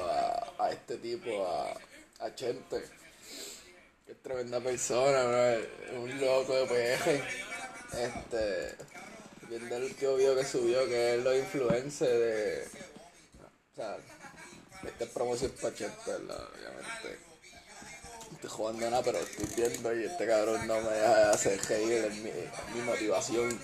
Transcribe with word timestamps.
a, 0.00 0.52
a 0.58 0.70
este 0.70 0.96
tipo, 0.98 1.46
a, 1.46 1.74
a 2.24 2.34
Chente. 2.34 2.82
Que 4.04 4.12
es 4.12 4.22
tremenda 4.22 4.60
persona, 4.60 5.58
un 5.96 6.20
loco 6.20 6.54
de 6.54 6.66
peje. 6.66 7.24
Este, 7.92 8.74
viendo 9.48 9.76
el 9.76 9.84
último 9.84 10.14
video 10.16 10.36
que 10.36 10.44
subió, 10.44 10.86
que 10.86 11.16
es 11.16 11.24
los 11.24 11.36
influencers 11.36 12.18
de. 12.18 12.68
O 13.72 13.76
sea, 13.76 13.96
esta 14.84 15.04
es 15.04 15.10
promoción 15.10 15.52
para 15.60 15.74
Chente. 15.74 16.14
Obviamente. 16.14 17.26
Estoy 18.32 18.50
jugando 18.50 18.90
nada, 18.90 19.02
pero 19.02 19.18
estoy 19.18 19.46
viendo 19.56 19.94
y 19.94 20.04
este 20.04 20.26
cabrón 20.26 20.66
no 20.66 20.80
me 20.80 20.90
deja 20.90 21.16
de 21.16 21.24
hacer 21.32 21.60
mi 22.74 22.82
motivación. 22.82 23.58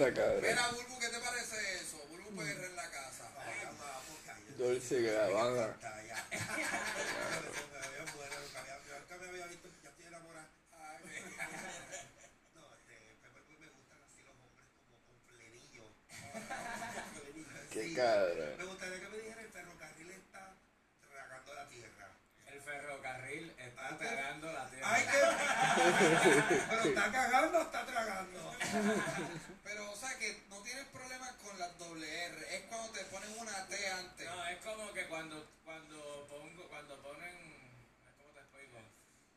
Está 0.00 0.14
cabrón. 0.14 0.40
Mira, 0.40 0.66
Bulbu, 0.68 0.98
¿qué 0.98 1.08
te 1.08 1.18
parece 1.18 1.56
eso? 1.74 1.98
Bulbu 2.08 2.34
PR 2.34 2.64
en 2.64 2.74
la 2.74 2.90
casa. 2.90 3.28
Dulce 4.56 4.96
que 4.96 5.12
la 5.12 5.28
van 5.28 5.58
a. 5.58 5.76
Qué 17.70 17.92
cabrón. 17.94 18.56
Me 18.56 18.64
gustaría 18.64 19.00
que 19.00 19.08
me 19.08 19.16
dijera 19.18 19.42
el 19.42 19.48
ferrocarril 19.50 20.10
está 20.12 20.54
tragando 21.10 21.54
la 21.54 21.68
tierra. 21.68 22.08
El 22.46 22.60
ferrocarril 22.62 23.54
está 23.58 23.98
tragando 23.98 24.50
la 24.50 24.70
tierra. 24.70 24.94
Ay, 24.94 25.02
que. 25.04 25.18
Pero 26.70 26.82
está 26.84 27.12
cagando 27.12 27.58
o 27.58 27.62
está 27.62 27.84
tragando. 27.84 28.54
No, 34.24 34.46
es 34.48 34.58
como 34.64 34.92
que 34.92 35.06
cuando, 35.06 35.46
cuando 35.64 36.26
pongo, 36.28 36.68
cuando 36.68 37.02
ponen, 37.02 37.36
¿cómo 38.18 38.30
te 38.32 38.40
explico? 38.40 38.78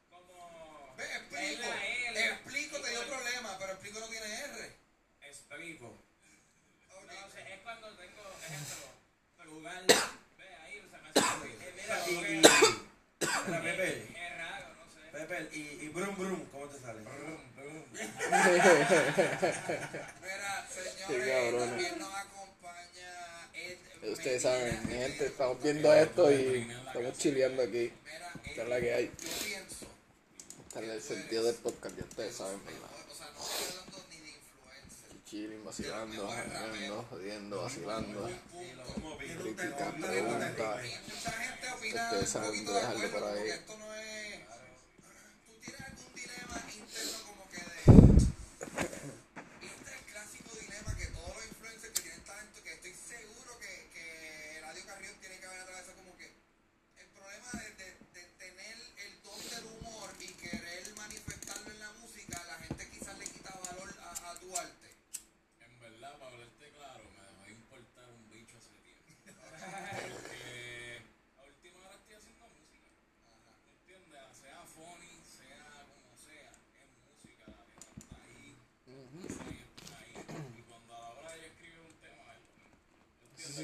Como... 0.10 0.94
Ve, 0.98 1.04
explico. 1.04 1.42
Es 1.42 1.60
la 1.60 1.86
L. 2.10 2.26
Explico, 2.34 2.80
te 2.82 2.90
dio 2.90 3.08
problema, 3.08 3.58
pero 3.60 3.72
explico 3.74 4.00
no 4.00 4.08
tiene 4.08 4.26
R. 4.26 4.76
Explico. 5.22 5.88
Ok. 5.88 5.96
No, 7.12 7.26
o 7.26 7.30
sea, 7.32 7.50
es 7.54 7.62
cuando 7.62 7.88
tengo, 7.96 8.22
ejemplo, 8.42 8.86
lugar, 9.46 9.84
ve 10.38 10.56
ahí, 10.64 10.82
se 10.90 10.98
me 10.98 11.10
hace 11.10 11.22
mira, 11.76 11.96
Y- 12.10 12.16
porque- 12.16 12.34
y- 12.34 12.42
Mira, 13.48 13.62
Pepe, 13.62 13.88
es 14.14 14.38
raro, 14.38 14.68
no 14.76 14.86
sé. 14.92 15.00
Pepe, 15.12 15.50
y, 15.58 15.60
y 15.86 15.88
brum 15.90 16.16
brum, 16.16 16.46
¿cómo 16.52 16.68
te 16.68 16.80
sale? 16.80 17.00
Mira, 20.22 20.68
Qué 20.74 20.74
señores, 20.74 21.30
cabrona. 21.30 21.66
también 21.72 22.00
nos 22.00 22.14
Ed 22.14 22.33
Ustedes 24.12 24.42
saben, 24.42 24.80
mi 24.88 24.96
gente, 24.96 25.28
estamos 25.28 25.64
viendo 25.64 25.94
esto 25.94 26.30
y 26.32 26.70
estamos 26.88 27.18
chileando 27.18 27.64
aquí. 27.64 27.92
Esta 28.46 28.64
es 28.64 28.70
la 28.70 28.80
que 28.82 28.94
hay. 28.94 29.12
Esta 30.68 30.82
es 30.82 30.90
el 30.90 31.02
sentido 31.02 31.44
del 31.46 31.56
podcast, 31.56 31.98
ya 31.98 32.04
ustedes 32.04 32.36
saben, 32.36 32.60
¿verdad? 32.66 32.90
Chilling, 35.26 35.64
vacilando, 35.64 36.28
jodiendo, 36.28 37.06
jodiendo, 37.10 37.62
vacilando. 37.62 38.30
Y 38.30 39.54
preguntas. 40.02 40.86
Ustedes 41.82 42.30
saben 42.30 42.66
dejarlo 42.66 43.12
por 43.12 43.24
ahí. 43.24 43.50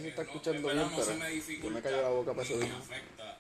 Se 0.10 0.22
está 0.22 0.22
escuchando 0.24 0.68
bien, 0.68 0.78
no 0.78 0.90
se 0.90 1.14
pero 1.14 1.70
me 1.70 1.70
me 1.76 1.82
callo 1.82 2.02
la 2.02 2.10
boca 2.10 2.32
para 2.34 2.44
eso 2.48 2.58
me 2.58 2.66
afecta 2.72 3.38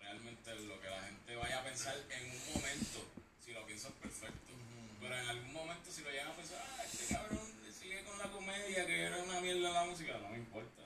realmente 0.00 0.54
lo 0.66 0.80
que 0.80 0.88
la 0.90 1.00
gente 1.02 1.36
vaya 1.36 1.58
a 1.60 1.64
pensar 1.64 1.96
en 2.10 2.24
un 2.30 2.54
momento, 2.54 2.98
si 3.44 3.52
lo 3.52 3.66
piensas 3.66 3.92
perfecto. 3.92 4.52
Pero 5.00 5.14
en 5.18 5.28
algún 5.28 5.52
momento 5.52 5.90
si 5.90 6.02
lo 6.02 6.10
llegan 6.10 6.28
a 6.28 6.34
pensar, 6.36 6.58
ah, 6.78 6.84
este 6.84 7.14
cabrón 7.14 7.40
sigue 7.78 8.04
con 8.04 8.18
la 8.18 8.30
comedia, 8.30 8.86
que 8.86 9.00
era 9.02 9.16
una 9.18 9.40
mierda 9.40 9.70
la 9.70 9.84
música, 9.84 10.18
no 10.18 10.28
me 10.28 10.36
importa. 10.38 10.82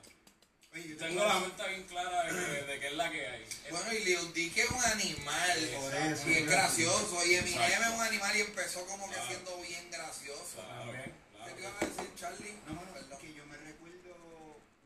Oye, 0.72 0.88
yo 0.88 0.96
Tengo 0.96 1.24
la 1.24 1.38
mente 1.38 1.68
bien 1.68 1.82
clara 1.84 2.24
de 2.24 2.30
que, 2.30 2.62
de 2.64 2.80
que 2.80 2.86
es 2.88 2.92
la 2.94 3.10
que 3.10 3.26
hay. 3.28 3.44
Bueno, 3.70 3.92
y 3.92 4.04
Lil 4.04 4.32
Dicky 4.34 4.60
es 4.60 4.70
un 4.70 4.84
animal. 4.84 5.58
Por 5.80 5.94
eso. 5.94 6.28
Y 6.30 6.32
es 6.34 6.46
gracioso. 6.48 7.26
Y 7.26 7.34
Eminem 7.36 7.62
Exacto. 7.62 7.84
es 7.86 7.94
un 7.94 8.00
animal 8.00 8.36
y 8.36 8.40
empezó 8.40 8.86
como 8.86 9.06
que 9.08 9.14
Claro. 9.14 9.28
siendo 9.28 9.56
bien 9.62 9.88
gracioso. 9.90 10.56
Claro, 10.66 10.90
¿Qué 10.90 11.12
claro. 11.36 11.54
te 11.54 11.60
ibas 11.62 11.74
a 11.74 11.86
decir, 11.86 12.10
Charlie? 12.16 12.54
No, 12.66 12.72
no, 12.74 12.80
Perdón. 12.92 13.12
es 13.12 13.18
que 13.20 13.34
yo 13.34 13.46
me 13.46 13.56
recuerdo 13.56 14.14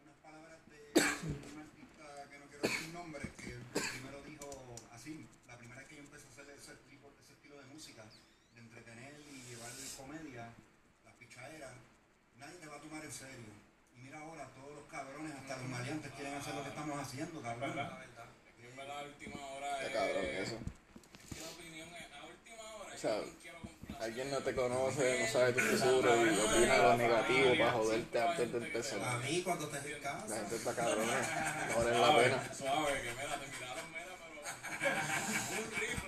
unas 0.05 0.17
palabras 0.21 0.59
de 0.69 0.93
un 0.93 1.57
artista 1.57 2.05
que 2.31 2.39
no 2.39 2.47
quiero 2.53 2.63
decir 2.69 2.89
nombre, 2.93 3.23
que 3.41 3.57
primero 3.81 4.23
dijo 4.29 4.77
así, 4.93 5.25
la 5.47 5.57
primera 5.57 5.81
vez 5.81 5.89
que 5.89 5.97
yo 5.97 6.03
empecé 6.03 6.27
a 6.29 6.33
hacer 6.37 6.51
ese, 6.53 6.73
tipo, 6.91 7.09
ese 7.25 7.33
estilo 7.33 7.57
de 7.57 7.65
música, 7.65 8.05
de 8.55 8.61
entretener 8.61 9.15
y 9.33 9.41
llevar 9.49 9.73
comedia, 9.99 10.47
las 11.05 11.15
pichaderas, 11.19 11.73
nadie 12.39 12.57
te 12.59 12.67
va 12.67 12.77
a 12.77 12.81
tomar 12.81 13.05
en 13.05 13.13
serio. 13.13 13.51
Y 13.95 13.99
mira 14.01 14.21
ahora, 14.21 14.47
todos 14.55 14.75
los 14.79 14.85
cabrones, 14.91 15.35
hasta 15.35 15.57
los 15.59 15.69
maleantes 15.69 16.13
quieren 16.13 16.35
hacer 16.35 16.55
lo 16.55 16.63
que 16.63 16.69
estamos 16.71 16.99
haciendo, 16.99 17.43
cabrón. 17.43 17.75
¿Verdad? 17.75 17.99
Es 18.63 18.77
verdad, 18.77 18.99
a 18.99 19.03
última 19.03 19.41
hora 19.47 19.79
Qué 19.81 19.87
es- 19.87 19.93
cabrón 19.93 20.25
eso. 20.25 20.59
es 21.25 21.35
que 21.35 21.41
la 21.43 21.51
opinión 21.51 21.89
es, 21.95 22.13
a 22.15 22.25
última 22.27 22.63
hora 22.75 22.95
O 22.95 22.99
sea. 22.99 23.21
Alguien 24.01 24.31
no 24.31 24.39
te 24.39 24.55
conoce, 24.55 25.21
no 25.21 25.27
sabe 25.27 25.53
tu 25.55 25.59
futuro 25.61 26.15
y 26.25 26.29
opina 26.39 26.79
lo 26.79 26.97
negativo 26.97 27.51
para 27.59 27.73
joderte 27.73 28.21
antes 28.23 28.53
de 28.53 28.59
empezar. 28.59 29.01
A 29.03 29.19
mí 29.19 29.43
cuando 29.43 29.67
te 29.69 29.79
en 29.79 29.91
La 29.91 29.99
casa. 30.21 30.37
gente 30.37 30.55
está 30.57 30.75
cabrona, 30.77 31.67
no 31.69 31.77
vale 31.85 31.99
la 31.99 32.17
pena. 32.17 32.55
Suave, 32.55 33.03
que 33.03 33.11
mira, 33.11 33.41
te 33.41 33.47
miraron, 33.49 33.91
mira, 33.91 34.15
pero. 34.23 35.65
un 35.65 35.71
rifle. 35.73 36.08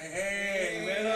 ¡Ey, 0.00 0.82
bueno! 0.82 1.14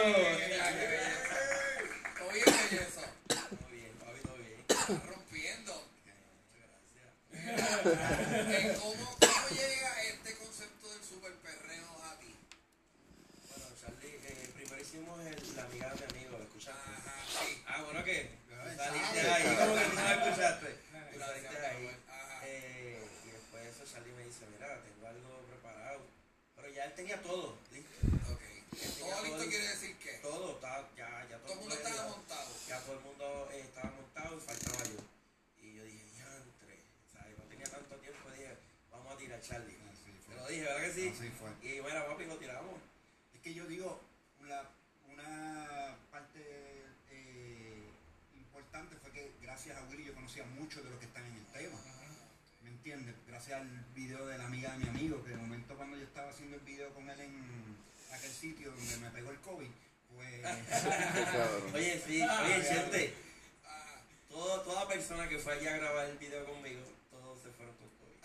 Oye, 2.29 2.43
belleza. 2.45 3.03
Todo 3.29 3.69
bien, 3.71 3.93
papi, 4.01 4.21
todo 4.23 4.37
bien. 4.39 4.65
Está 4.69 4.87
rompiendo. 5.07 5.89
Muchas 7.33 7.85
gracias. 7.85 8.65
Eh, 8.65 8.77
¿Cómo, 8.81 8.95
¿Cómo 9.21 9.49
llega 9.51 10.03
este 10.05 10.35
concepto 10.37 10.93
del 10.93 11.05
super 11.05 11.33
perreo 11.37 11.89
a 12.05 12.19
ti? 12.19 12.35
Bueno, 13.49 13.65
Charlie, 13.81 14.19
eh, 14.25 14.51
primero 14.55 14.81
hicimos 14.83 15.21
el, 15.27 15.57
la 15.57 15.63
amiga 15.65 15.91
de 15.91 15.97
mi 15.97 16.05
amigo, 16.13 16.39
¿lo 16.39 16.45
escuchaste? 16.45 16.91
Ajá, 16.91 17.15
sí. 17.47 17.63
Ah, 17.67 17.83
bueno, 17.83 18.05
¿qué? 18.05 18.31
Ay, 18.51 18.77
Saliste 18.77 19.23
sabe. 19.23 19.31
ahí, 19.33 19.57
como 19.57 19.75
que 19.75 19.85
tú 19.85 19.95
no 19.95 20.03
la 20.03 20.15
escuchaste. 20.15 20.67
Tú 20.67 21.19
Gracias, 21.19 21.27
saliste 21.27 21.59
mi 21.61 21.67
ahí. 21.67 21.87
amor. 21.87 21.95
Ajá. 22.09 22.41
Eh, 22.47 23.05
y 23.27 23.31
después 23.31 23.63
de 23.65 23.71
eso 23.71 23.85
Charlie 23.93 24.13
me 24.13 24.25
dice, 24.25 24.45
mira, 24.53 24.81
tengo 24.83 25.07
algo 25.07 25.47
preparado. 25.51 26.01
Pero 26.57 26.69
ya 26.71 26.85
él 26.85 26.95
tenía 26.95 27.21
todo, 27.23 27.59
listo. 27.73 27.91
Ok. 28.33 28.41
Todo 28.73 29.23
listo 29.25 29.45
quiere 29.51 29.69
decir 29.69 29.97
que 29.99 30.13
Todo, 30.23 30.53
estaba, 30.55 30.89
ya, 30.97 31.27
ya 31.29 31.37
todo 31.39 31.53
el 31.53 31.59
mundo 31.59 31.75
estaba 31.75 32.09
montado. 32.09 32.49
Ya 32.69 32.79
todo 32.81 32.95
el 32.97 33.01
mundo 33.05 33.49
eh, 33.53 33.61
estaba 33.61 33.91
montado 33.91 34.37
y 34.39 34.41
faltaba 34.41 34.85
yo. 34.85 35.01
Y 35.61 35.75
yo 35.77 35.85
dije, 35.85 36.05
yantre. 36.19 36.79
O 36.81 37.13
sea, 37.13 37.29
yo 37.29 37.37
no 37.37 37.45
tenía 37.51 37.67
tanto 37.67 37.97
tiempo, 37.97 38.31
dije, 38.31 38.57
vamos 38.91 39.13
a 39.15 39.19
tirar 39.19 39.41
Charlie. 39.43 39.77
Así 39.93 40.11
Te 40.13 40.23
fue. 40.25 40.37
lo 40.37 40.47
dije, 40.49 40.63
¿verdad 40.63 40.81
que 40.87 40.93
sí? 40.95 41.09
Así 41.09 41.31
fue. 41.37 41.51
Y 41.69 41.81
bueno, 41.81 42.07
papi, 42.07 42.25
lo 42.25 42.37
tiramos. 42.39 42.79
Es 43.35 43.41
que 43.43 43.53
yo 43.55 43.67
digo, 43.67 44.01
una, 44.41 44.63
una 45.13 45.97
parte 46.11 46.41
eh, 47.11 47.85
importante 48.35 48.97
fue 49.03 49.13
que 49.13 49.33
gracias 49.43 49.77
a 49.77 49.83
Willy 49.91 50.05
yo 50.05 50.11
conocía 50.23 50.45
mucho 50.55 50.81
de 50.85 50.91
los 50.91 51.01
que 51.01 51.07
están 51.07 51.27
en 51.27 51.35
el 51.35 51.47
tema. 51.47 51.77
¿Me 52.63 52.71
¿entiendes? 52.71 53.17
Gracias 53.27 53.61
al 53.61 53.69
video 53.93 54.25
de 54.27 54.39
la 54.39 54.47
amiga 54.47 54.71
de 54.71 54.79
mi 54.79 54.89
amigo, 54.89 55.25
que 55.25 55.31
de 55.31 55.37
momento 55.37 55.75
cuando 55.77 55.97
yo 55.97 56.05
estaba 56.05 56.31
haciendo 56.31 56.59
el 56.59 56.63
video 56.63 56.95
con 56.95 57.11
él 57.11 57.21
en 57.21 57.77
aquel 58.13 58.31
sitio 58.31 58.71
donde 58.71 58.97
me 58.99 59.11
pegó 59.11 59.33
el 59.33 59.41
COVID, 59.41 59.69
pues... 60.15 60.47
Oye, 61.75 62.01
sí, 62.07 62.23
oye, 62.23 62.63
Chente. 62.63 63.15
Todo, 64.29 64.61
toda 64.61 64.87
persona 64.87 65.29
que 65.29 65.41
fue 65.41 65.55
allá 65.55 65.75
a 65.75 65.79
grabar 65.79 66.07
el 66.07 66.19
video 66.19 66.47
conmigo, 66.47 66.83
todos 67.11 67.43
se 67.43 67.51
fueron 67.51 67.75
con 67.75 67.89
COVID. 67.89 68.21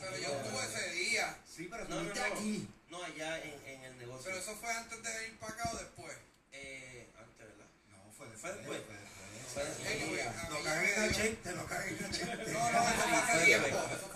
Pero 0.00 0.16
yo 0.16 0.28
estuve 0.28 0.64
ese 0.64 0.90
día. 0.92 1.38
Sí, 1.44 1.66
pero 1.68 1.88
No, 1.88 2.04
no, 2.04 2.14
no. 2.14 2.24
aquí. 2.24 2.68
No, 2.88 3.02
allá 3.02 3.42
en, 3.42 3.66
en 3.66 3.84
el 3.84 3.98
negocio. 3.98 4.26
Pero 4.26 4.38
eso 4.38 4.54
fue 4.54 4.72
antes 4.72 5.02
de 5.02 5.26
ir 5.26 5.38
para 5.40 5.54
acá 5.54 5.70
o 5.72 5.76
después. 5.76 6.16
Eh, 6.52 7.08
antes, 7.18 7.46
¿verdad? 7.48 7.66
No, 7.90 8.12
fue 8.12 8.28
Fue 8.28 8.52
después. 8.52 8.66
Fue 8.66 8.76
después. 8.78 8.99
Lo 10.50 10.56
me 10.62 10.70
en 10.70 10.94
cachete, 10.94 11.52
lo 11.52 11.66
en 11.88 11.96
cachete. 11.96 12.52
No, 12.52 12.58
eso 12.58 13.44
tiempo. 13.44 13.66
Eso 13.66 14.08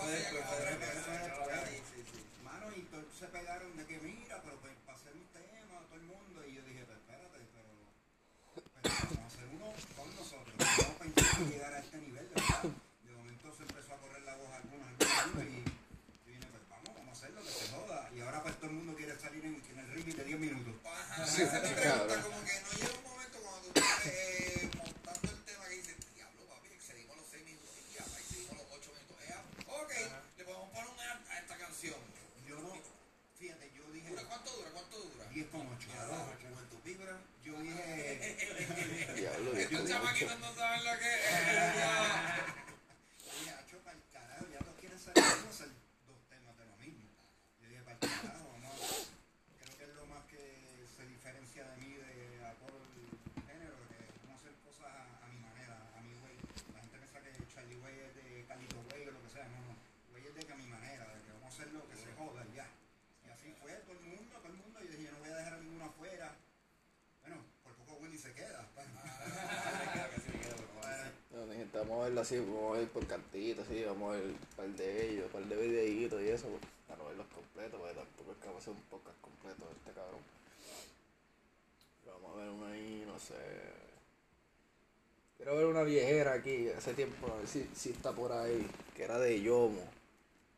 así, 72.20 72.38
vamos 72.38 72.76
a 72.76 72.78
ver 72.81 72.88
por 72.88 73.06
cantitos, 73.06 73.66
así, 73.66 73.84
vamos 73.84 74.14
a 74.14 74.19
ver 74.19 74.26
un 74.26 74.38
par 74.56 74.69
de 74.69 75.11
ellos, 75.11 75.26
un 75.26 75.32
par 75.32 75.44
de 75.44 75.56
videitos 75.56 76.22
y 76.22 76.28
eso, 76.28 76.49
pues, 76.49 76.62
para 76.87 77.02
no 77.02 77.08
verlos 77.08 77.26
completos, 77.28 77.81
porque 77.81 77.94
tampoco 77.94 78.32
es 78.32 78.38
que 78.38 78.46
vamos 78.46 78.61
a 78.61 78.62
hacer 78.62 78.75
un 78.75 78.82
podcast 78.90 79.20
completo 79.20 79.70
este 79.76 79.93
cabrón. 79.93 80.20
Vamos 82.06 82.37
a 82.37 82.40
ver 82.40 82.50
uno 82.50 82.66
ahí, 82.66 83.05
no 83.06 83.19
sé. 83.19 83.34
Quiero 85.37 85.56
ver 85.56 85.66
una 85.66 85.82
viejera 85.82 86.32
aquí, 86.34 86.69
hace 86.70 86.94
tiempo, 86.94 87.26
a 87.32 87.37
ver 87.37 87.46
si, 87.46 87.69
si 87.75 87.90
está 87.90 88.12
por 88.12 88.32
ahí, 88.32 88.66
que 88.96 89.05
era 89.05 89.19
de 89.19 89.43
Yomo. 89.43 89.82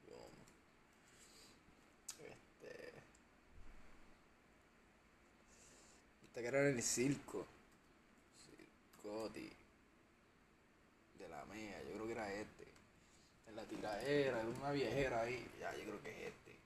Yomo. 0.08 0.28
Este. 2.20 2.92
Este 6.26 6.40
que 6.40 6.46
era 6.46 6.68
en 6.68 6.76
el 6.76 6.82
circo. 6.82 7.46
Circoti 9.02 9.55
yo 11.60 11.94
creo 11.94 12.06
que 12.06 12.12
era 12.12 12.32
este. 12.32 12.66
En 13.48 13.56
la 13.56 13.64
tiradera, 13.64 14.40
era 14.40 14.48
una 14.48 14.70
viejera 14.70 15.22
ahí. 15.22 15.46
Ya, 15.60 15.74
yo 15.76 15.84
creo 15.84 16.02
que 16.02 16.10
es 16.10 16.16
este. 16.28 16.56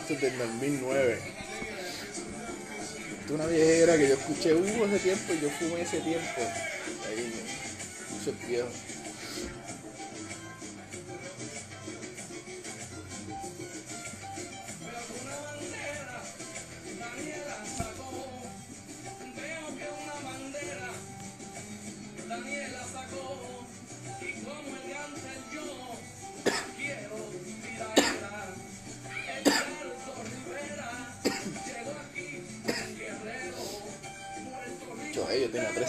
Esto 0.00 0.14
es 0.14 0.20
del 0.20 0.38
2009. 0.38 1.18
Esta 3.10 3.24
es 3.24 3.30
una 3.30 3.46
viejera 3.46 3.96
que 3.96 4.08
yo 4.08 4.14
escuché 4.14 4.54
hubo 4.54 4.86
ese 4.86 4.98
tiempo 4.98 5.32
y 5.32 5.40
yo 5.40 5.50
fumé 5.50 5.82
ese 5.82 6.00
tiempo. 6.00 6.40
Ahí 7.06 7.32
me 7.34 8.16
puse 8.16 8.32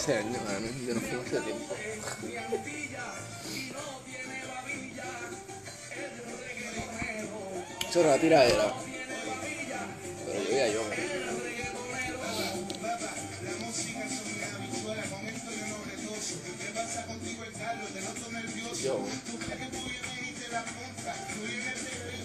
13 0.05 0.19
años, 0.19 0.37
yo 0.87 0.93
no 8.03 8.09
era 8.09 8.17
tiradera. 8.17 8.82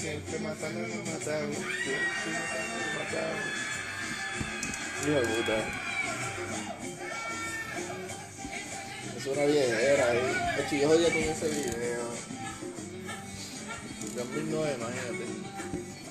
Siempre 0.00 0.38
matando, 0.40 0.80
me 0.80 0.86
mataron. 1.10 1.52
Siempre 1.52 2.30
matando, 2.32 2.74
me 2.78 2.88
mataron. 2.98 3.40
Hijo 5.02 5.20
de 5.20 5.26
puta. 5.26 5.58
Es 9.16 9.26
una 9.26 9.44
viejera. 9.46 10.06
De 10.12 10.62
hecho, 10.62 10.76
yo 10.76 10.88
jodía 10.88 11.08
con 11.08 11.22
ese 11.22 11.48
video. 11.48 12.08
2009, 14.16 14.76
imagínate. 14.78 15.24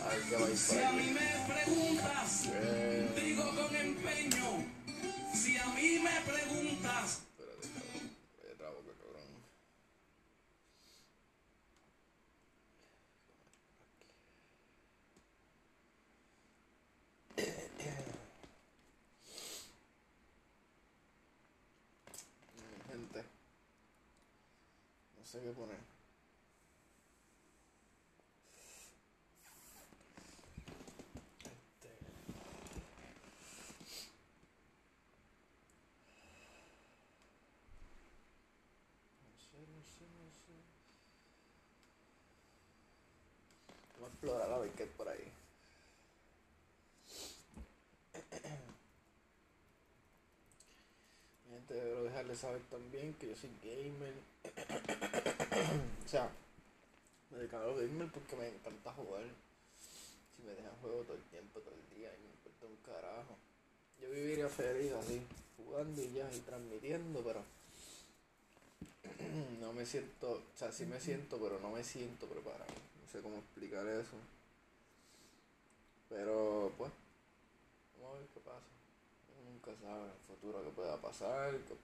A 0.03 0.09
ver 0.09 0.21
qué 0.29 0.35
va 0.35 0.45
a 0.45 0.49
ir 0.49 0.57
por 0.57 1.55
preguntas, 1.55 2.29
Eh. 2.53 3.09
Si 5.33 5.57
a 5.57 5.65
mí 5.67 5.99
me 5.99 6.15
preguntas, 6.31 7.19
Espérate, 7.37 7.67
cabrón. 7.69 8.11
Vaya 8.41 8.55
trabo, 8.57 8.77
que 8.83 8.93
cabrón. 9.01 9.27
Mm, 22.57 22.91
Gente. 22.91 23.23
No 25.15 25.16
sé 25.27 25.41
qué 25.41 25.51
poner. 25.51 25.75
Este. 31.43 31.89
No 39.21 39.37
sé, 39.37 39.59
no 39.67 39.83
sé, 39.83 40.07
no 40.15 40.31
sé. 40.31 40.55
explorar 44.07 44.53
a 44.53 44.59
ver 44.59 44.71
qué 44.71 44.83
hay 44.83 44.89
por 44.95 45.09
ahí. 45.09 45.29
Gente, 51.49 51.73
debo 51.73 52.03
dejarles 52.03 52.39
saber 52.39 52.61
también 52.69 53.13
que 53.15 53.27
yo 53.27 53.35
soy 53.35 53.51
gamer. 53.61 54.13
o 56.07 56.09
sea, 56.09 56.29
me 57.31 57.43
los 57.43 57.51
gamer 57.51 58.09
porque 58.09 58.37
me 58.37 58.47
encanta 58.47 58.93
jugar. 58.93 59.25
Si 60.37 60.41
me 60.41 60.53
dejan 60.53 60.71
juego 60.79 61.01
todo 61.01 61.17
el 61.17 61.23
tiempo, 61.23 61.59
todo 61.59 61.73
el 61.75 61.97
día, 61.97 62.15
y 62.15 62.21
me 62.21 62.29
importa 62.29 62.65
un 62.65 62.77
carajo. 62.77 63.35
Yo 64.01 64.09
viviría 64.09 64.47
feliz 64.47 64.93
así, 64.93 65.21
jugando 65.57 66.01
y 66.01 66.13
ya, 66.13 66.33
y 66.33 66.39
transmitiendo, 66.39 67.21
pero 67.25 67.43
no 69.59 69.73
me 69.73 69.85
siento, 69.85 70.31
o 70.31 70.57
sea, 70.57 70.71
sí 70.71 70.85
me 70.85 71.01
siento, 71.01 71.37
pero 71.39 71.59
no 71.59 71.71
me 71.71 71.83
siento 71.83 72.25
preparado. 72.25 72.71
No 73.03 73.11
sé 73.11 73.21
cómo 73.21 73.35
explicar 73.39 73.85
eso. 73.85 74.15
Pero, 76.07 76.71
pues, 76.77 76.89
vamos 77.99 78.15
a 78.15 78.19
ver 78.19 78.27
qué 78.33 78.39
pasa. 78.39 78.63
Nunca 79.43 79.75
sabe 79.81 80.05
el 80.05 80.19
futuro 80.25 80.63
qué 80.63 80.69
pueda 80.69 80.95
pasar, 81.01 81.51
que 81.51 81.75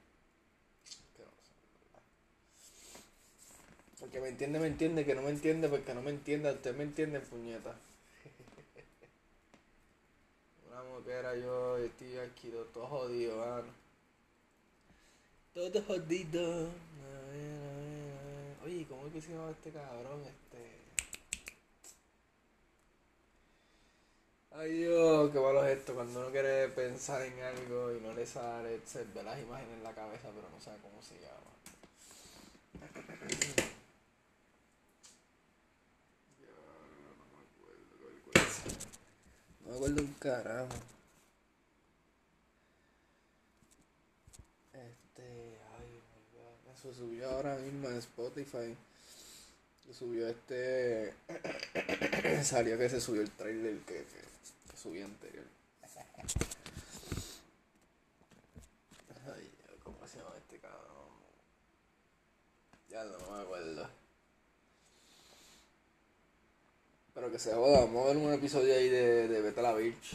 no 1.24 1.30
sé. 1.42 1.52
¿verdad? 1.92 2.02
El 4.02 4.10
que 4.10 4.20
me 4.20 4.28
entiende, 4.28 4.58
me 4.58 4.66
entiende, 4.66 5.04
que 5.04 5.14
no 5.14 5.22
me 5.22 5.30
entiende, 5.30 5.68
porque 5.68 5.94
no 5.94 6.02
me 6.02 6.10
entiende, 6.10 6.50
usted 6.52 6.74
me 6.76 6.82
entiende, 6.84 7.20
puñeta. 7.20 7.74
Una 10.68 10.82
moquera 10.84 11.34
yo, 11.36 11.76
estoy 11.78 12.18
aquí 12.18 12.50
todo 12.72 12.86
jodido, 12.86 13.38
mano. 13.38 13.68
Todo 15.54 15.82
jodido. 15.82 16.42
A 16.42 17.24
ver, 17.30 17.62
a 17.62 17.72
ver, 17.78 18.10
a 18.10 18.12
ver. 18.26 18.56
Oye, 18.64 18.86
¿cómo 18.88 19.06
es 19.06 19.12
que 19.12 19.20
se 19.20 19.32
llama 19.32 19.50
este 19.50 19.70
cabrón? 19.70 20.22
Este. 20.26 20.74
Ay 24.56 24.70
Dios, 24.72 25.30
qué 25.32 25.40
malo 25.40 25.66
es 25.66 25.78
esto 25.78 25.94
cuando 25.94 26.20
uno 26.20 26.30
quiere 26.30 26.68
pensar 26.68 27.20
en 27.22 27.40
algo 27.42 27.92
y 27.92 28.00
no 28.00 28.12
le 28.14 28.24
sale, 28.24 28.80
se 28.86 29.02
ve 29.02 29.20
las 29.24 29.40
imágenes 29.42 29.74
en 29.74 29.82
la 29.82 29.92
cabeza 29.92 30.28
pero 30.32 30.48
no 30.48 30.60
sabe 30.60 30.78
cómo 30.80 31.02
se 31.02 31.14
llama. 31.20 31.50
Ya, 36.40 36.46
no 37.18 37.24
me 37.34 37.42
acuerdo, 37.42 37.82
qué 37.90 37.96
vergüenza. 38.04 38.62
No 39.63 39.63
me 39.74 39.78
acuerdo 39.78 40.02
un 40.02 40.14
carajo. 40.14 40.68
Este, 44.72 45.58
ay, 45.76 46.00
my 46.12 46.38
God. 46.38 46.72
Eso 46.72 46.94
subió 46.94 47.28
ahora 47.28 47.56
mismo 47.56 47.88
en 47.88 47.96
Spotify. 47.96 48.76
Subió 49.92 50.28
este. 50.28 51.12
Salió 52.44 52.78
que 52.78 52.88
se 52.88 53.00
subió 53.00 53.22
el 53.22 53.30
trailer 53.32 53.78
que, 53.80 53.94
que, 53.94 54.70
que 54.70 54.76
subí 54.76 55.02
anterior. 55.02 55.44
Ay, 59.26 59.50
¿cómo 59.82 60.06
se 60.06 60.18
llama 60.18 60.36
este 60.36 60.58
cabrón? 60.58 61.10
Ya 62.88 63.04
no 63.04 63.18
me 63.18 63.42
acuerdo. 63.42 64.03
Pero 67.24 67.32
que 67.32 67.38
se 67.38 67.54
joda, 67.54 67.86
vamos 67.86 68.04
a 68.04 68.08
ver 68.08 68.16
un 68.18 68.32
episodio 68.34 68.74
ahí 68.74 68.90
de, 68.90 69.28
de 69.28 69.40
Beta 69.40 69.62
la 69.62 69.72
Beach. 69.72 70.10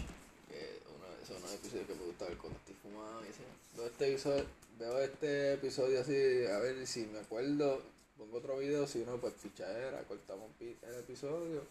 Que 0.48 0.80
uno 0.96 1.08
esos 1.24 1.39
unos 1.39 1.54
episodios 1.56 1.88
que 1.88 1.96
me 1.96 2.04
gusta 2.04 2.25
ver 2.25 2.38
cuando 2.38 2.60
estoy 2.60 2.75
fumado 2.84 3.25
y 3.25 3.30
así. 3.30 3.42
Veo 3.75 3.88
este 3.88 4.12
episodio, 4.12 4.46
veo 4.78 5.00
este 5.00 5.54
episodio 5.54 6.01
así, 6.01 6.46
a 6.46 6.60
ver 6.60 6.86
si 6.86 7.08
me 7.08 7.18
acuerdo, 7.18 7.82
pongo 8.16 8.38
otro 8.38 8.60
video, 8.60 8.86
si 8.86 9.00
no, 9.00 9.18
pues 9.18 9.34
fichadera, 9.42 10.04
cortamos 10.04 10.51
el 10.60 10.96
episodio. 11.00 11.63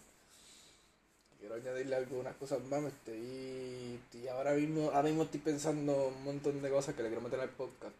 Quiero 1.38 1.54
añadirle 1.54 1.94
algunas 1.94 2.34
cosas 2.34 2.60
más, 2.64 2.82
estoy, 2.82 4.00
estoy 4.06 4.26
ahora 4.26 4.54
mismo, 4.54 4.90
ahora 4.90 5.04
mismo 5.04 5.22
estoy 5.22 5.38
pensando 5.38 6.08
un 6.08 6.24
montón 6.24 6.60
de 6.60 6.68
cosas 6.68 6.96
que 6.96 7.04
le 7.04 7.10
quiero 7.10 7.22
meter 7.22 7.38
al 7.38 7.50
podcast. 7.50 7.94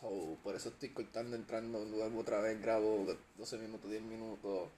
So, 0.00 0.36
por 0.42 0.54
eso 0.54 0.68
estoy 0.68 0.90
cortando, 0.90 1.36
entrando, 1.36 1.82
luego 1.84 2.20
otra 2.20 2.40
vez 2.40 2.60
grabo 2.60 3.06
12 3.38 3.58
minutos, 3.58 3.90
10 3.90 4.02
minutos. 4.02 4.68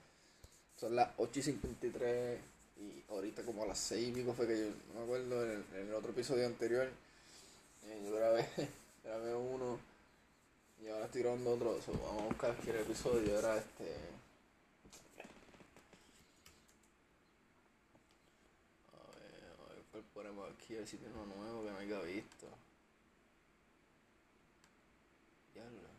Son 0.77 0.95
las 0.95 1.09
8 1.17 1.39
y 1.39 1.43
53 1.43 2.39
y 2.77 3.03
ahorita 3.11 3.43
como 3.43 3.63
a 3.63 3.67
las 3.67 3.79
6 3.79 4.07
y 4.07 4.11
pico 4.13 4.33
fue 4.33 4.47
que 4.47 4.57
yo, 4.57 4.67
no 4.93 4.99
me 4.99 5.03
acuerdo, 5.03 5.43
en 5.43 5.51
el, 5.51 5.65
en 5.81 5.87
el 5.89 5.93
otro 5.93 6.11
episodio 6.11 6.45
anterior, 6.45 6.89
eh, 7.85 8.01
yo 8.05 8.15
grabé, 8.15 8.47
grabé 9.03 9.35
uno 9.35 9.77
y 10.81 10.87
ahora 10.87 11.05
estoy 11.05 11.21
grabando 11.23 11.51
otro. 11.53 11.81
So, 11.81 11.91
vamos 11.91 12.21
a 12.23 12.27
buscar 12.27 12.55
el 12.67 12.75
episodio, 12.77 13.37
era 13.37 13.57
este... 13.57 13.83
A 18.93 19.03
ver, 19.19 19.83
a 19.91 19.93
ver 19.93 20.03
ponemos 20.13 20.49
aquí, 20.53 20.75
a 20.75 20.79
ver 20.79 20.87
si 20.87 20.97
tiene 20.97 21.13
uno 21.13 21.35
nuevo 21.35 21.65
que 21.65 21.71
no 21.71 21.77
haya 21.77 22.01
visto. 22.01 22.47
Diablo. 25.53 25.89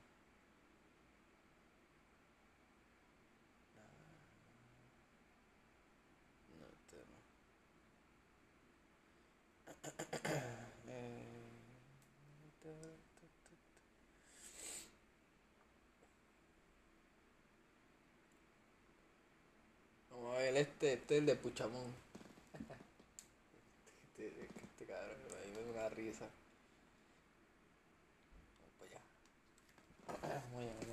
No, 6.58 6.66
este 6.72 6.96
no. 7.10 7.18
Eh, 10.88 11.22
ta, 12.62 12.70
ta, 12.70 12.90
ta, 13.20 13.26
ta. 13.44 13.70
Ver 20.50 20.62
este, 20.62 20.94
este 20.94 21.14
es 21.14 21.20
el 21.20 21.26
de 21.26 21.36
Puchamón. 21.36 21.94
Este, 24.18 24.26
este, 24.42 24.60
este 24.64 24.84
cabrón, 24.84 25.14
a 25.30 25.46
mí 25.46 25.66
me 25.68 25.78
da 25.78 25.88
risa. 25.90 26.26
Para 30.06 30.34
allá. 30.34 30.42
Vamos 30.52 30.89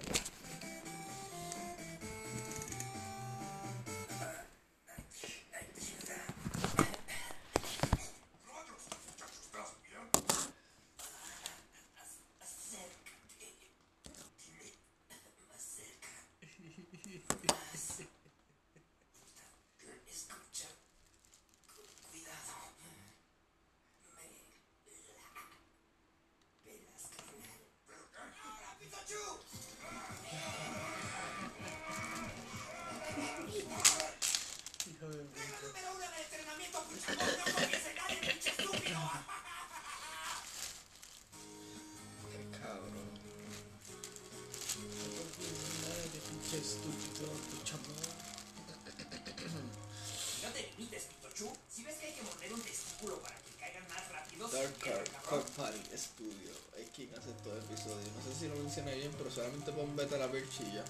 Episodio. 57.45 58.09
No 58.15 58.21
sé 58.23 58.39
si 58.39 58.47
lo 58.47 58.55
mencioné 58.55 58.95
bien, 58.95 59.11
pero 59.17 59.29
solamente 59.29 59.71
pon 59.71 59.95
beta 59.95 60.17
la 60.17 60.29
perchilla. 60.29 60.83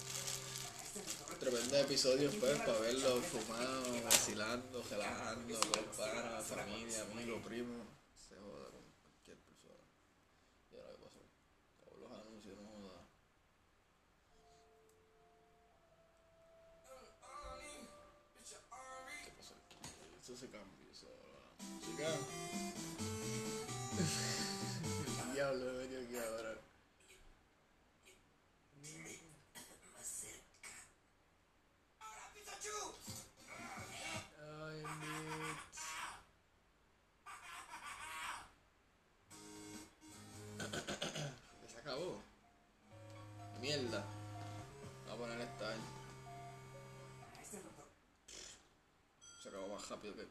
Tremendo 1.38 1.76
episodio 1.76 2.30
pues 2.40 2.58
para 2.60 2.78
verlo 2.80 3.20
fumado, 3.22 4.02
vacilando, 4.02 4.82
relajando, 4.90 5.60
con 5.60 5.84
panas, 5.96 6.44
familia, 6.44 7.02
amigos, 7.12 7.42
primos. 7.44 7.86
Se 8.16 8.34
joda 8.36 8.70
con 8.70 8.82
cualquier 9.02 9.36
persona. 9.38 9.84
Y 10.72 10.76
ahora 10.76 10.92
qué 10.92 10.98
pasó. 11.04 11.20
Todos 11.84 12.00
los 12.00 12.10
anuncios, 12.10 12.56
no 12.56 12.62
joda. 12.80 13.06
¿Qué 19.24 19.30
pasó 19.36 19.54
aquí? 19.54 19.76
Eso 20.20 20.36
se 20.36 20.50
cambió, 20.50 20.90
eso 20.90 21.06
la 21.06 21.64
música. 21.74 22.08
Diablo 25.34 25.87
más 49.78 49.88
rápido 49.90 50.14
que. 50.16 50.26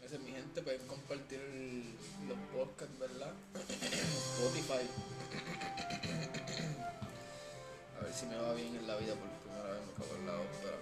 Gracias 0.00 0.20
mi 0.20 0.32
gente, 0.32 0.62
pueden 0.62 0.86
compartir 0.86 1.40
el- 1.40 1.94
los 2.28 2.38
podcasts, 2.52 2.98
¿verdad? 2.98 3.32
Spotify. 3.54 4.86
A 7.98 8.04
ver 8.04 8.12
si 8.14 8.26
me 8.26 8.36
va 8.36 8.52
bien 8.54 8.76
en 8.76 8.86
la 8.86 8.96
vida 8.96 9.14
por 9.14 9.28
primera 9.42 9.70
vez 9.70 9.80
me 9.86 9.92
cago 9.94 10.14
en 10.16 10.26
la 10.26 10.32
ópera. 10.34 10.78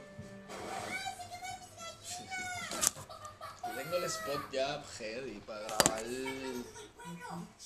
Tengo 3.76 3.96
el 3.96 4.04
spot 4.04 4.52
ya 4.52 4.82
ready 4.98 5.40
para 5.46 5.60
grabar 5.60 6.04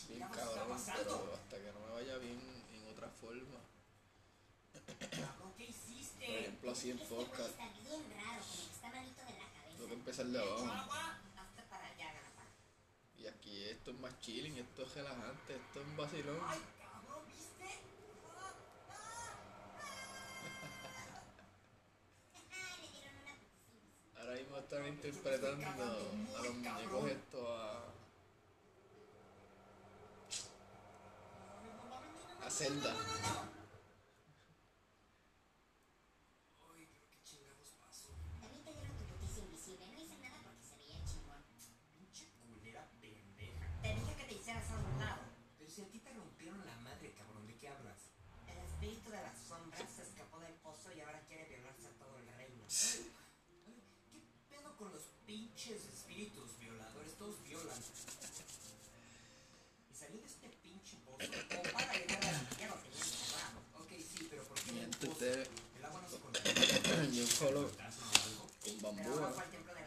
bien 0.09 0.21
cabrón, 0.29 0.79
pero 0.87 1.35
hasta 1.35 1.57
que 1.57 1.73
no 1.73 1.81
me 1.87 1.93
vaya 1.95 2.19
bien 2.19 2.41
en 2.73 2.89
otra 2.93 3.09
forma. 3.09 3.61
Por 6.27 6.35
ejemplo, 6.35 6.71
así 6.71 6.91
en 6.91 6.99
podcast. 6.99 7.55
Tengo 9.77 9.89
que 9.89 9.95
empezar 9.95 10.27
de 10.27 10.39
abajo. 10.39 10.71
Y 13.19 13.27
aquí 13.27 13.65
esto 13.65 13.91
es 13.91 13.99
más 13.99 14.21
chilling, 14.21 14.57
esto 14.59 14.83
es 14.83 14.95
relajante, 14.95 15.57
esto 15.57 15.81
es 15.81 15.87
un 15.87 15.97
vacilón. 15.97 16.41
Ahora 24.19 24.35
mismo 24.35 24.57
están 24.59 24.87
interpretando 24.87 25.67
a 25.67 26.43
los 26.43 26.55
muñecos 26.55 27.11
esto 27.11 27.46
a. 32.57 32.65
a 32.65 32.69
Zelda. 32.69 32.95
También 38.41 38.65
te 38.65 38.73
dieron 38.73 38.97
tu 38.97 39.05
putiza 39.13 39.41
invisible. 39.41 39.87
No 39.93 39.99
hice 40.01 40.17
nada 40.19 40.39
porque 40.45 40.65
se 40.65 40.77
veía 40.77 40.99
chingón. 41.05 41.43
Pinche 41.95 42.27
culera 42.41 42.89
pendeja. 43.01 43.67
Te 43.83 43.89
dije 43.95 44.13
que 44.17 44.25
te 44.25 44.35
hicieras 44.35 44.71
a 44.71 44.77
un 44.77 44.99
lado. 44.99 45.23
Pero 45.59 45.71
si 45.71 45.83
a 45.83 45.89
ti 45.91 45.99
te 46.01 46.13
rompieron 46.13 46.65
la 46.65 46.77
madre, 46.81 47.13
cabrón, 47.19 47.47
¿de 47.47 47.57
qué 47.59 47.69
hablas? 47.69 47.99
El 48.47 48.59
espíritu 48.59 49.11
de 49.11 49.21
las 49.23 49.37
sombras 49.49 49.89
se 49.91 50.03
escapó 50.03 50.39
del 50.41 50.55
pozo 50.65 50.93
y 50.97 51.01
ahora 51.01 51.21
quiere 51.29 51.45
violarse 51.49 51.87
a 51.89 51.99
todo 51.99 52.19
el 52.19 52.29
reino. 52.37 52.65
Ay, 52.69 53.13
¿Qué 54.13 54.21
pedo 54.57 54.77
con 54.77 54.93
los 54.93 55.03
pinches 55.27 55.85
espíritus 55.85 56.59
violadores? 56.59 57.13
Todos 57.19 57.43
violan. 57.45 57.81
Y 59.91 59.95
salió 59.99 60.21
de 60.21 60.27
este 60.27 60.49
pinche 60.63 60.97
pozo. 61.05 61.17
O 61.27 61.73
para 61.73 61.93
llegar 61.93 62.25
al 62.25 62.47
ya 62.59 62.69
lo 62.69 62.77
tenía 62.77 63.03
encerrado. 63.03 63.59
Ok, 63.81 63.91
sí, 63.99 64.27
pero 64.31 64.45
¿por 64.45 64.57
qué 64.61 64.71
en 64.71 64.77
el 64.79 64.83
Miente 64.87 65.07
pozo? 65.07 65.13
usted. 65.13 65.16
El 65.16 65.16
agua 65.16 65.16
no 65.16 65.16
se 65.16 65.16
contamina. 65.16 65.16
Y 65.16 65.16
un 65.16 65.16
solo 65.16 65.16
¿Fantasma 65.16 65.16
o 65.16 65.16
algo? 65.16 65.16
con 65.16 65.16
Pero 65.16 65.16
bambú. 65.16 65.16
ahora 65.16 65.16
fue 65.16 65.16
al 65.16 65.16
templo 65.16 65.16
de 65.16 65.16
las 65.16 65.16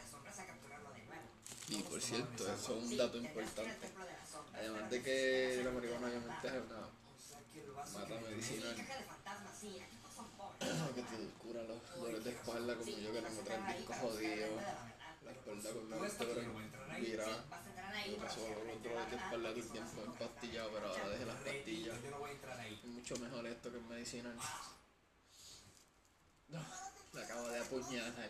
sombras 0.10 0.40
a 0.40 0.46
capturarlo 0.46 0.90
de 0.94 1.04
nuevo. 1.10 1.28
Y 1.70 1.84
por 1.84 2.02
cierto, 2.02 2.54
eso 2.54 2.78
es 2.78 2.84
un 2.84 2.98
dato 2.98 3.18
importante. 3.18 3.88
Además 4.54 4.90
de 4.90 5.02
que 5.02 5.62
la 5.64 5.72
marihuana 5.72 6.08
obviamente 6.08 6.48
es 6.48 6.54
una 6.54 6.90
mata 7.94 8.22
medicinal. 8.30 8.76
que 10.96 11.02
te 11.02 11.30
cura 11.42 11.64
los 11.64 11.96
dolores 11.96 12.24
de 12.24 12.32
espalda 12.32 12.76
como 12.76 12.92
yo 12.92 13.14
que 13.14 13.22
tengo 13.22 13.42
tres 13.44 13.78
discos 13.78 13.96
jodidos. 13.98 14.62
La 15.24 15.32
espalda 15.32 15.70
con 15.72 15.90
la 15.90 15.98
vértebra 15.98 16.42
virada. 17.00 17.46
Me 18.08 18.16
pasó 18.16 18.40
los 18.66 18.84
dolores 18.84 19.10
de 19.10 19.16
espalda 19.18 19.50
todo 19.50 19.60
el 19.60 19.70
tiempo 19.70 20.02
empastillado, 20.04 20.72
pero 20.74 20.88
ahora 20.88 21.10
dejé 21.10 21.26
las 21.26 21.36
pastillas. 21.38 21.98
Yo. 22.04 22.28
Es 22.60 22.84
mucho 22.86 23.16
mejor 23.18 23.48
esto 23.48 23.72
que 23.72 23.78
el 23.78 23.84
medicinal. 23.86 24.36
La 27.20 27.26
acabo 27.26 27.50
de 27.50 27.60
apuñalar. 27.60 28.30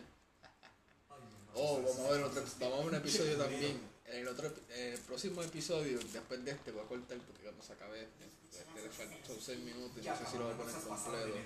Oh, 1.53 1.81
vamos 1.81 1.99
a 1.99 2.11
ver 2.13 2.23
otro, 2.23 2.43
vamos 2.59 2.79
a 2.79 2.87
un 2.87 2.95
episodio 2.95 3.37
también. 3.37 3.79
En 4.05 4.19
el 4.21 4.27
otro, 4.27 4.51
en 4.69 4.93
el 4.93 4.99
próximo 4.99 5.43
episodio, 5.43 5.99
después 5.99 6.43
de 6.43 6.51
este, 6.51 6.71
voy 6.71 6.83
a 6.83 6.87
cortar 6.87 7.17
porque 7.19 7.43
cuando 7.43 7.61
se 7.63 7.73
acabe 7.73 8.01
este, 8.03 8.25
este 8.59 8.81
le 8.81 8.89
faltan 8.89 9.19
son 9.25 9.39
6 9.39 9.59
minutos 9.59 10.03
no 10.03 10.17
sé 10.17 10.25
si 10.25 10.37
lo 10.37 10.45
voy 10.45 10.53
a 10.53 10.57
poner 10.57 10.75
completo. 10.75 11.37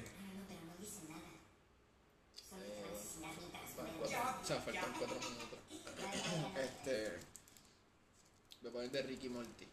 Cuatro- 3.99 4.41
o 4.41 4.45
sea, 4.45 4.61
faltan 4.61 4.93
4 4.97 5.19
minutos. 5.19 5.59
Este. 6.57 7.19
Voy 8.61 8.69
a 8.69 8.73
poner 8.73 8.91
de 8.91 9.01
Ricky 9.03 9.29
Morty. 9.29 9.67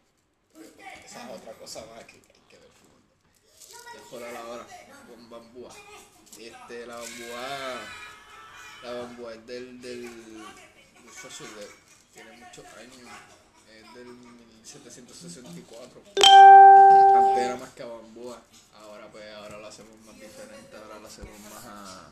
Esa 1.04 1.30
es 1.32 1.40
otra 1.40 1.52
cosa 1.54 1.86
más 1.86 2.04
que 2.04 2.16
hay 2.16 2.42
que 2.48 2.58
ver. 2.58 2.69
Mejor 3.94 4.22
a 4.24 4.32
la 4.32 4.44
hora, 4.46 4.66
con 5.08 5.30
bambúa. 5.30 5.72
Este, 6.38 6.86
la 6.86 6.96
bambúa. 6.96 7.80
La 8.82 8.92
bambúa 8.92 9.34
es 9.34 9.46
del. 9.46 9.80
del. 9.80 10.02
del 10.02 10.44
Schwarzenegger. 11.12 11.68
Tiene 12.12 12.32
muchos 12.38 12.64
años. 12.76 12.96
Es 13.72 13.94
del 13.94 14.06
1764. 14.06 16.02
Antes 16.06 17.38
era 17.44 17.56
más 17.56 17.70
que 17.70 17.84
bambúa. 17.84 18.40
Ahora 18.74 19.08
pues 19.10 19.30
ahora 19.34 19.58
lo 19.58 19.66
hacemos 19.66 19.98
más 20.06 20.14
diferente. 20.14 20.76
Ahora 20.76 20.98
lo 20.98 21.06
hacemos 21.06 21.38
más 21.40 21.64
a. 21.66 22.08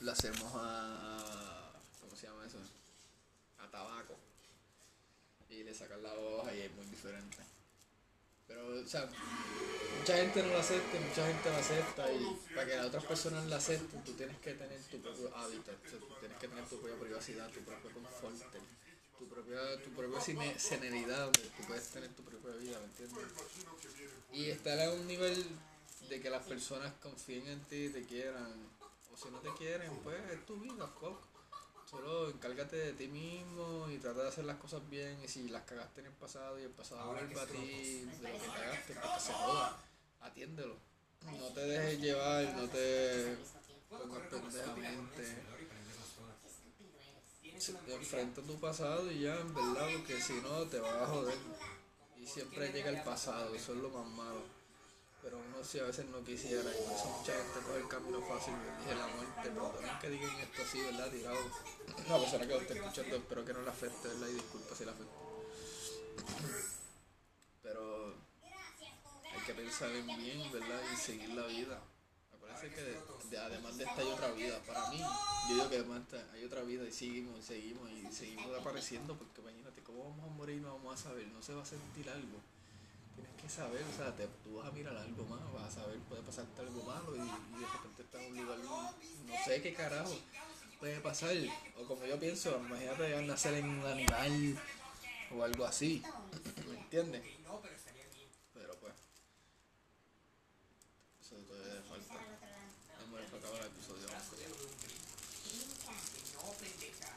Lo 0.00 0.12
hacemos 0.12 0.54
a. 0.54 0.58
a- 0.58 1.72
¿Cómo 2.00 2.16
se 2.16 2.26
llama 2.26 2.44
eso? 2.46 2.58
A 3.58 3.70
tabaco. 3.70 4.16
Y 5.50 5.62
le 5.64 5.74
sacan 5.74 6.02
la 6.02 6.12
hoja 6.14 6.54
y 6.54 6.60
es 6.62 6.72
muy 6.72 6.86
diferente. 6.86 7.36
Pero, 8.52 8.82
o 8.82 8.86
sea, 8.86 9.08
mucha 9.98 10.16
gente 10.16 10.42
no 10.42 10.48
lo 10.50 10.58
acepta 10.58 11.00
mucha 11.00 11.26
gente 11.26 11.50
lo 11.50 11.56
acepta 11.56 12.12
y 12.12 12.54
para 12.54 12.66
que 12.66 12.76
las 12.76 12.86
otras 12.86 13.04
personas 13.04 13.46
la 13.46 13.56
acepten 13.56 14.04
tú 14.04 14.12
tienes 14.12 14.36
que 14.38 14.52
tener 14.52 14.78
tu 14.90 15.00
propio 15.00 15.34
hábitat, 15.34 15.76
tienes 16.20 16.38
que 16.38 16.48
tener 16.48 16.64
tu 16.66 16.78
propia 16.80 16.98
privacidad, 17.00 17.48
tu 17.50 17.60
propio 17.60 17.90
confort, 17.92 18.34
tu 19.18 19.26
propia, 19.26 19.82
tu 19.82 19.90
propia 19.90 20.58
serenidad 20.58 21.24
donde 21.24 21.40
tú 21.40 21.62
puedes 21.66 21.88
tener 21.88 22.10
tu 22.10 22.22
propia 22.22 22.52
vida, 22.56 22.78
¿me 22.78 22.84
entiendes? 22.86 23.24
Y 24.32 24.50
estar 24.50 24.78
a 24.80 24.92
un 24.92 25.06
nivel 25.06 25.46
de 26.10 26.20
que 26.20 26.28
las 26.28 26.44
personas 26.44 26.92
confíen 27.02 27.46
en 27.46 27.60
ti, 27.64 27.88
te 27.88 28.04
quieran, 28.04 28.52
o 29.12 29.16
si 29.16 29.30
no 29.30 29.38
te 29.38 29.50
quieren, 29.54 29.90
pues 30.02 30.20
es 30.30 30.44
tu 30.44 30.56
vida, 30.56 30.86
fuck. 31.00 31.31
Solo 31.92 32.30
encárgate 32.30 32.76
de 32.76 32.92
ti 32.94 33.06
mismo 33.06 33.86
y 33.90 33.98
trata 33.98 34.22
de 34.22 34.28
hacer 34.28 34.46
las 34.46 34.56
cosas 34.56 34.80
bien. 34.88 35.22
Y 35.22 35.28
si 35.28 35.46
las 35.50 35.64
cagaste 35.64 36.00
en 36.00 36.06
el 36.06 36.14
pasado 36.14 36.58
y 36.58 36.62
el 36.62 36.70
pasado 36.70 37.12
vuelve 37.12 37.38
a 37.38 37.46
ti 37.46 38.06
de 38.18 38.32
lo 38.32 38.38
que 38.38 38.46
cagaste, 38.46 38.94
pues 38.94 39.12
que 39.12 39.20
se 39.20 39.32
joda. 39.34 39.78
Atiéndelo. 40.22 40.74
No 41.26 41.48
te 41.48 41.60
dejes 41.60 42.00
llevar, 42.00 42.54
no 42.56 42.66
te 42.66 43.36
pongas 43.90 44.26
pendejamente. 44.30 45.36
Enfrenta 47.88 48.40
tu 48.40 48.58
pasado 48.58 49.12
y 49.12 49.20
ya, 49.20 49.38
en 49.38 49.54
verdad, 49.54 49.86
porque 49.92 50.18
si 50.18 50.32
no 50.40 50.62
te 50.68 50.80
vas 50.80 50.94
a 50.94 51.06
joder. 51.06 51.38
Y 52.16 52.26
siempre 52.26 52.72
llega 52.72 52.88
el 52.88 53.02
pasado, 53.02 53.54
eso 53.54 53.74
es 53.74 53.78
lo 53.80 53.90
más 53.90 54.06
malo. 54.06 54.61
Pero 55.22 55.38
uno 55.38 55.62
sí 55.62 55.78
a 55.78 55.84
veces 55.84 56.06
no 56.06 56.22
quisiera, 56.24 56.68
y 56.70 56.82
por 56.82 56.92
eso 56.96 57.06
mucha 57.18 57.32
gente 57.32 57.60
coge 57.64 57.78
el 57.78 57.88
camino 57.88 58.20
fácil, 58.22 58.54
dije 58.80 58.94
la 58.96 59.06
muerte, 59.06 59.32
pero 59.54 59.68
también 59.68 59.98
que 60.00 60.10
digan 60.10 60.36
esto 60.40 60.62
así, 60.62 60.80
¿verdad? 60.80 61.10
Tirado. 61.10 61.38
La 62.08 62.18
persona 62.18 62.46
que 62.46 62.54
lo 62.54 62.60
esté 62.60 62.74
escuchando, 62.74 63.16
espero 63.16 63.44
que 63.44 63.52
no 63.52 63.62
le 63.62 63.70
afecte, 63.70 64.08
¿verdad? 64.08 64.26
Y 64.28 64.32
disculpa 64.34 64.74
si 64.74 64.84
le 64.84 64.90
afecta. 64.90 65.14
Pero 67.62 68.14
hay 69.32 69.40
que 69.46 69.54
pensar 69.54 69.90
en 69.90 70.06
bien, 70.06 70.52
¿verdad? 70.52 70.80
Y 70.92 70.96
seguir 70.96 71.28
la 71.30 71.46
vida. 71.46 71.80
Acuérdense 72.34 72.70
que 72.74 72.82
de- 72.82 72.98
de- 73.30 73.38
además 73.38 73.76
de 73.78 73.84
esta 73.84 74.00
hay 74.00 74.08
otra 74.08 74.32
vida. 74.32 74.60
Para 74.66 74.90
mí, 74.90 74.98
yo 74.98 75.54
digo 75.54 75.70
que 75.70 75.76
además 75.76 76.02
hay 76.32 76.44
otra 76.44 76.62
vida 76.62 76.84
y 76.84 76.92
seguimos 76.92 77.38
y 77.38 77.42
seguimos 77.42 77.88
y 77.90 78.12
seguimos 78.12 78.58
apareciendo 78.58 79.16
porque 79.16 79.40
imagínate 79.40 79.82
cómo 79.82 80.10
vamos 80.10 80.24
a 80.28 80.32
morir 80.34 80.56
y 80.56 80.60
no 80.60 80.74
vamos 80.74 80.98
a 81.00 81.02
saber, 81.10 81.26
no 81.28 81.40
se 81.42 81.54
va 81.54 81.62
a 81.62 81.66
sentir 81.66 82.10
algo. 82.10 82.40
Que 83.42 83.48
saber, 83.48 83.82
o 83.82 83.96
sea, 83.96 84.14
te, 84.14 84.28
tú 84.44 84.56
vas 84.56 84.68
a 84.68 84.70
mirar 84.70 84.96
algo 84.96 85.24
más, 85.24 85.52
vas 85.52 85.64
a 85.76 85.82
saber, 85.82 85.98
puede 86.08 86.22
pasarte 86.22 86.60
algo 86.60 86.82
malo 86.84 87.16
y, 87.16 87.18
de 87.18 87.66
repente 87.66 88.02
estás 88.02 88.22
en 88.22 88.32
un 88.32 88.44
lugar, 88.44 88.58
no 88.58 89.44
sé 89.44 89.60
qué 89.60 89.74
carajo 89.74 90.16
puede 90.82 90.98
pasar. 90.98 91.30
O 91.78 91.86
como 91.86 92.04
yo 92.06 92.18
pienso, 92.18 92.58
imagínate 92.58 93.22
nacer 93.22 93.54
en 93.54 93.68
un 93.68 93.86
animal 93.86 94.58
o 95.30 95.44
algo 95.44 95.64
así, 95.64 96.02
¿me 96.68 96.74
entiendes? 96.76 97.22
No, 97.44 97.60
pero 97.62 97.76
estaría 97.76 98.02
bien. 98.10 98.28
Pero 98.52 98.74
pues, 98.80 98.94
eso 101.22 101.36
todavía 101.46 101.82
falta. 101.88 102.14
Vamos 102.98 103.20
a 103.22 103.36
acabar 103.36 103.60
el 103.62 103.66
episodio. 103.70 104.06
vamos 104.10 104.32
allá. 104.34 104.48
No, 106.34 106.50
pendeja. 106.58 107.10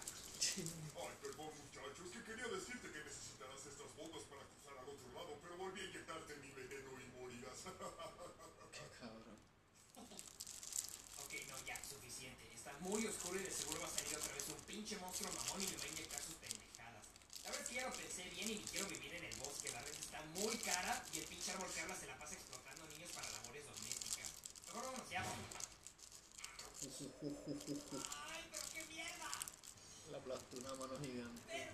Ay, 1.01 1.15
perdón 1.25 1.51
muchachos, 1.57 2.05
que 2.13 2.21
quería 2.21 2.47
decirte 2.47 2.85
que 2.93 3.01
necesitarás 3.01 3.65
estas 3.65 3.89
botas 3.97 4.23
para 4.29 4.45
cruzar 4.45 4.77
al 4.77 4.89
otro 4.93 5.09
lado, 5.09 5.31
pero 5.41 5.57
volví 5.57 5.81
a 5.81 5.85
inyectarte 5.89 6.35
mi 6.37 6.51
veneno 6.53 6.91
y 7.01 7.05
morirás. 7.17 7.54
Qué 7.65 8.81
cabrón. 8.99 9.39
Ok, 11.17 11.31
no, 11.49 11.65
ya, 11.65 11.81
suficiente. 11.83 12.53
Está 12.53 12.73
muy 12.79 13.05
oscuro 13.07 13.39
y 13.39 13.43
de 13.43 13.51
seguro 13.51 13.81
va 13.81 13.87
a 13.87 13.91
salir 13.91 14.15
otra 14.15 14.33
vez 14.33 14.47
un 14.49 14.61
pinche 14.65 14.97
monstruo 14.97 15.31
mamón 15.33 15.61
y 15.63 15.67
me 15.67 15.77
va 15.77 15.83
a 15.83 15.87
inyectar 15.87 16.21
sus 16.21 16.35
pendejadas. 16.35 17.03
La 17.43 17.49
verdad 17.49 17.61
es 17.61 17.69
que 17.69 17.75
ya 17.75 17.87
lo 17.89 17.93
pensé 17.93 18.23
bien 18.29 18.49
y 18.49 18.55
ni 18.55 18.63
quiero 18.63 18.87
vivir 18.87 19.13
en 19.15 19.23
el 19.23 19.35
bosque. 19.37 19.69
está 19.69 20.21
muy 20.35 20.57
cara 20.59 21.03
y 21.13 21.19
el 21.19 21.25
pinche 21.25 21.51
árbol 21.51 21.71
que 21.73 21.81
habla 21.81 21.95
se 21.95 22.05
la 22.07 22.17
pasa 22.17 22.35
explotando 22.35 22.85
niños 22.87 23.11
para 23.11 23.29
labores 23.29 23.65
domésticas. 23.65 24.31
Mejor 24.67 24.85
vámonos 24.85 25.09
ya. 25.09 25.23
¡Ay, 26.85 28.43
pero 28.51 28.63
qué 28.73 28.83
mierda! 28.85 29.31
Le 30.11 30.17
aplastó 30.17 30.57
una 30.57 30.73
mano 30.75 30.99
gigante. 31.01 31.41
Pero, 31.47 31.73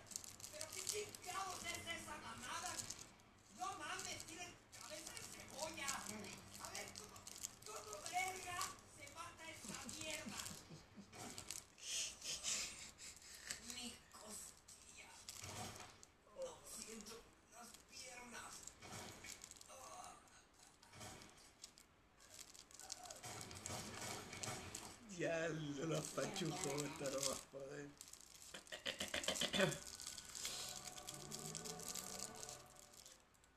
pero 0.51 0.65
qué 0.73 0.81
chingados 0.83 1.59
es 1.65 1.83
esa 2.01 2.15
mamada. 2.17 2.73
No 3.57 3.77
mames, 3.77 4.23
tiene 4.25 4.47
cabeza 4.79 5.11
de 5.11 5.21
cebolla. 5.35 5.87
A 5.87 6.69
ver, 6.71 6.87
¿cómo, 6.97 7.17
cómo 7.65 8.01
verga 8.09 8.59
se 8.97 9.05
mata 9.13 9.43
esa 9.51 9.77
mierda? 9.99 10.39
Mi 13.75 13.97
costilla. 14.11 15.11
No 16.25 16.41
siento 16.77 17.21
las 17.53 17.69
piernas. 17.89 18.51
Ya 25.19 25.47
lo 26.15 26.21
las 26.21 26.31
pachujó, 26.31 26.75
esta 26.75 27.05
no 27.09 27.29
más 27.29 27.39
poder. 27.51 27.89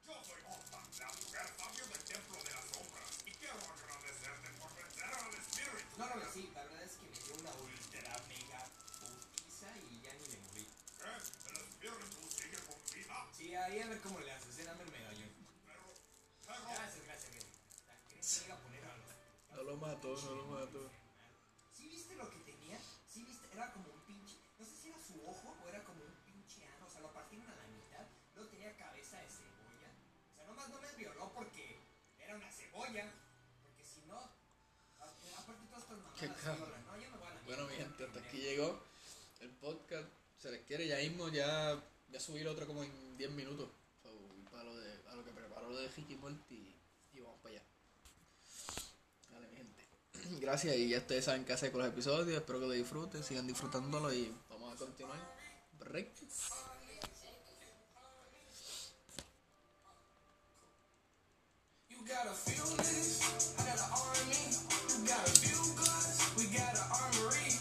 Yo 0.05 0.14
soy 0.25 0.40
Opa, 0.47 0.83
la 0.99 1.09
mujer 1.12 1.47
sabio 1.59 1.87
del 1.87 2.05
templo 2.05 2.43
de 2.45 2.51
las 2.51 2.64
sombras, 2.71 3.11
y 3.27 3.31
quiero 3.33 3.55
agradecerte 3.55 4.49
por 4.59 4.75
vencer 4.77 5.05
al 5.05 5.35
espíritu. 5.35 5.99
No, 5.99 6.07
no, 6.07 6.33
sí, 6.33 6.51
la 6.55 6.62
verdad 6.64 6.83
es 6.83 6.93
que 6.93 7.07
me 7.11 7.19
dio 7.19 7.35
una 7.40 7.53
ultra 7.55 8.23
mega 8.29 8.62
putiza 9.01 9.69
y 9.90 10.01
ya 10.01 10.12
ni 10.14 10.27
me 10.29 10.38
morí. 10.47 10.67
¿Qué? 10.99 11.11
¿El 11.51 11.57
espíritu 11.57 12.21
sigue 12.31 12.59
con 12.67 12.79
vida? 12.95 13.14
Sí, 13.37 13.55
ahí 13.55 13.81
a 13.81 13.87
ver 13.88 14.01
cómo 14.01 14.21
le 14.21 14.33
haces, 14.33 14.59
eh, 14.59 14.64
dame 14.64 14.85
el 14.85 14.90
medallón. 14.93 15.31
Pero, 15.67 15.81
pero, 16.47 16.62
Gracias, 16.64 17.05
gracias, 17.05 17.33
gracias. 17.33 17.57
¿Querés 18.09 18.31
que 18.31 18.40
venga 18.40 18.55
a 18.55 18.59
poner 18.62 18.85
a 18.85 18.97
los 18.97 19.07
No 19.57 19.62
lo 19.64 19.77
mató, 19.77 20.17
no 20.17 20.35
lo 20.35 20.44
Bueno, 37.55 37.71
mi 37.71 37.77
gente, 37.77 38.03
hasta 38.03 38.19
aquí 38.19 38.38
llegó 38.38 38.77
el 39.40 39.49
podcast. 39.51 40.09
Se 40.43 40.51
les 40.51 40.62
quiere 40.62 40.88
ya 40.88 40.97
mismo, 40.97 41.29
ya 41.29 41.81
voy 42.09 42.17
a 42.17 42.19
subir 42.19 42.49
otro 42.49 42.67
como 42.67 42.83
en 42.83 43.17
10 43.17 43.31
minutos. 43.31 43.69
Para 44.51 44.64
lo 44.64 44.77
de, 44.77 44.93
a 45.09 45.14
lo 45.14 45.25
que 45.25 45.31
preparo 45.31 45.71
lo 45.71 45.79
de 45.79 45.87
Ricky 45.87 46.19
y 47.12 47.21
vamos 47.21 47.38
para 47.45 47.55
allá. 47.55 47.64
Dale, 49.31 49.47
mi 49.47 49.57
gente. 49.57 49.87
Gracias 50.40 50.75
y 50.75 50.88
ya 50.88 50.99
ustedes 50.99 51.27
saben 51.27 51.45
qué 51.45 51.53
hacer 51.53 51.71
con 51.71 51.83
los 51.83 51.90
episodios. 51.90 52.37
Espero 52.37 52.59
que 52.59 52.67
lo 52.67 52.73
disfruten, 52.73 53.23
sigan 53.23 53.47
disfrutándolo 53.47 54.12
y 54.12 54.35
vamos 54.51 54.75
a 54.75 54.77
continuar. 54.77 55.21
Break. 55.79 56.11
we 62.05 62.11
got 62.11 62.27
a 62.27 62.35
few 62.35 62.61
guns. 65.77 66.35
We 66.37 66.45
got 66.57 66.75
an 66.75 66.81
armory. 66.93 67.54